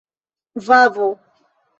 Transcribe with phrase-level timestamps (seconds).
[0.65, 1.07] vavo